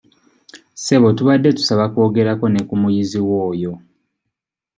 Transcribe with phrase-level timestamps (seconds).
[0.79, 3.73] Ssebo tubadde tusaba kwogerako ne ku muyiziwo oyo.